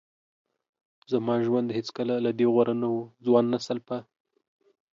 زما 1.11 1.35
ژوند 1.45 1.67
هیڅکله 1.77 2.15
له 2.25 2.31
دې 2.37 2.47
غوره 2.53 2.75
نه 2.81 2.87
و. 2.95 2.97
ځوان 3.25 3.45
نسل 3.53 3.77
په 3.87 3.97